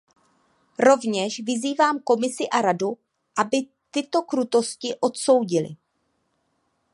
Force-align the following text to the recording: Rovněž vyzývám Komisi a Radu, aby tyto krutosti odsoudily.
Rovněž 0.79 1.39
vyzývám 1.39 1.99
Komisi 2.03 2.47
a 2.49 2.61
Radu, 2.61 2.97
aby 3.37 3.57
tyto 3.91 4.21
krutosti 4.21 4.93
odsoudily. 4.99 5.69